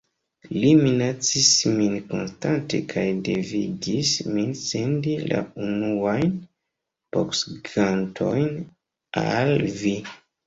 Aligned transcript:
Li 0.61 0.69
minacis 0.83 1.49
min 1.73 1.91
konstante 2.13 2.79
kaj 2.93 3.03
devigis 3.27 4.13
min 4.37 4.55
sendi 4.61 5.13
la 5.33 5.43
unuajn 5.67 6.33
boksgantojn 7.17 8.51
al 9.25 9.53
vi. 9.85 9.95